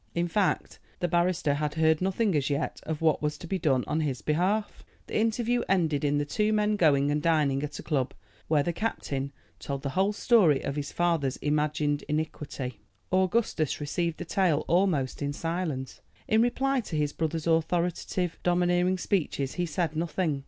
[0.15, 3.83] In fact, the barrister had heard nothing as yet of what was to be done
[3.85, 4.83] on his behalf.
[5.05, 8.15] The interview ended in the two men going and dining at a club,
[8.47, 12.79] where the captain told the whole story of his father's imagined iniquity.
[13.11, 16.01] Augustus received the tale almost in silence.
[16.27, 20.39] In reply to his brother's authoritative, domineering speeches he said nothing.